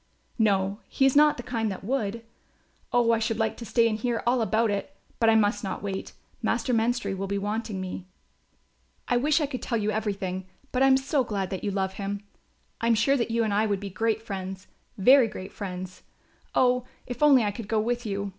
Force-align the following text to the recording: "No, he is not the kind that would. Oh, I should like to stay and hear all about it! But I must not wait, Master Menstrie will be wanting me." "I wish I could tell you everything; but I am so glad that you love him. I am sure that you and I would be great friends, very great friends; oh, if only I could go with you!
"No, 0.39 0.79
he 0.87 1.05
is 1.05 1.15
not 1.15 1.37
the 1.37 1.43
kind 1.43 1.71
that 1.71 1.83
would. 1.83 2.23
Oh, 2.91 3.11
I 3.11 3.19
should 3.19 3.37
like 3.37 3.55
to 3.57 3.67
stay 3.67 3.87
and 3.87 3.99
hear 3.99 4.23
all 4.25 4.41
about 4.41 4.71
it! 4.71 4.95
But 5.19 5.29
I 5.29 5.35
must 5.35 5.63
not 5.63 5.83
wait, 5.83 6.13
Master 6.41 6.73
Menstrie 6.73 7.13
will 7.15 7.27
be 7.27 7.37
wanting 7.37 7.79
me." 7.79 8.07
"I 9.07 9.17
wish 9.17 9.39
I 9.39 9.45
could 9.45 9.61
tell 9.61 9.77
you 9.77 9.91
everything; 9.91 10.47
but 10.71 10.81
I 10.81 10.87
am 10.87 10.97
so 10.97 11.23
glad 11.23 11.51
that 11.51 11.63
you 11.63 11.69
love 11.69 11.93
him. 12.01 12.23
I 12.81 12.87
am 12.87 12.95
sure 12.95 13.15
that 13.15 13.29
you 13.29 13.43
and 13.43 13.53
I 13.53 13.67
would 13.67 13.79
be 13.79 13.91
great 13.91 14.23
friends, 14.23 14.65
very 14.97 15.27
great 15.27 15.53
friends; 15.53 16.01
oh, 16.55 16.87
if 17.05 17.21
only 17.21 17.43
I 17.43 17.51
could 17.51 17.67
go 17.67 17.79
with 17.79 18.03
you! 18.03 18.27